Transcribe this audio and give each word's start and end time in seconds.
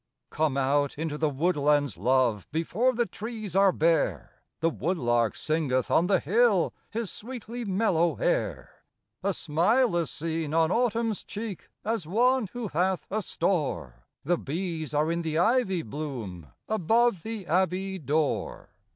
COME 0.31 0.57
out 0.57 0.97
into 0.97 1.15
the 1.15 1.29
woodlands, 1.29 1.95
love, 1.95 2.47
Before 2.51 2.91
the 2.91 3.05
trees 3.05 3.55
are 3.55 3.71
bare; 3.71 4.41
The 4.59 4.71
woodlark 4.71 5.35
singeth 5.35 5.91
on 5.91 6.07
the 6.07 6.19
hill 6.19 6.73
His 6.89 7.11
sweetly 7.11 7.65
mellow 7.65 8.15
air. 8.15 8.83
A 9.21 9.31
smile 9.31 9.95
is 9.95 10.09
seen 10.09 10.55
on 10.55 10.71
Autumn's 10.71 11.23
cheek, 11.23 11.69
As 11.85 12.07
one 12.07 12.47
who 12.53 12.69
hath 12.69 13.05
a 13.11 13.21
store; 13.21 14.07
The 14.23 14.39
bees 14.39 14.95
are 14.95 15.11
in 15.11 15.21
the 15.21 15.37
ivy 15.37 15.83
bloom, 15.83 16.47
Above 16.67 17.21
the 17.21 17.45
abbey 17.45 17.99
door. 17.99 18.69